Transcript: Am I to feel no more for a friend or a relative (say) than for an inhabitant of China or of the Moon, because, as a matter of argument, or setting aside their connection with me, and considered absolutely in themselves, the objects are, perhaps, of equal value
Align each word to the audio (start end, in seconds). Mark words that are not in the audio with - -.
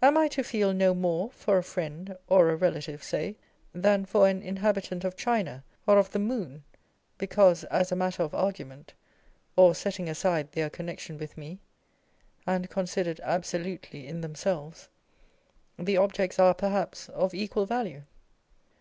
Am 0.00 0.16
I 0.16 0.28
to 0.28 0.44
feel 0.44 0.72
no 0.72 0.94
more 0.94 1.30
for 1.32 1.58
a 1.58 1.64
friend 1.64 2.16
or 2.28 2.50
a 2.50 2.54
relative 2.54 3.02
(say) 3.02 3.34
than 3.74 4.04
for 4.06 4.28
an 4.28 4.42
inhabitant 4.42 5.02
of 5.02 5.16
China 5.16 5.64
or 5.88 5.98
of 5.98 6.12
the 6.12 6.20
Moon, 6.20 6.62
because, 7.18 7.64
as 7.64 7.90
a 7.90 7.96
matter 7.96 8.22
of 8.22 8.32
argument, 8.32 8.94
or 9.56 9.74
setting 9.74 10.08
aside 10.08 10.52
their 10.52 10.70
connection 10.70 11.18
with 11.18 11.36
me, 11.36 11.58
and 12.46 12.70
considered 12.70 13.18
absolutely 13.24 14.06
in 14.06 14.20
themselves, 14.20 14.88
the 15.76 15.96
objects 15.96 16.38
are, 16.38 16.54
perhaps, 16.54 17.08
of 17.08 17.34
equal 17.34 17.66
value 17.66 18.04